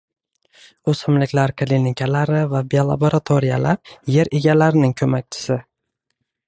[0.93, 5.63] O‘simliklar klinikalari va biolaboratoriyalar– yer egalarining ko‘makchisi